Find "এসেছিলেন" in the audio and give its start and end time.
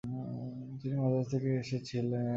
1.61-2.25